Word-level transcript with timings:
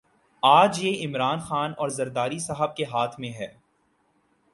آج 0.43 0.79
یہ 0.83 1.07
عمران 1.07 1.39
خان 1.39 1.73
اور 1.77 1.89
زرداری 1.89 2.39
صاحب 2.39 2.75
کے 2.75 2.85
ہاتھ 2.85 3.19
میں 3.19 3.31
ہے۔ 3.31 3.53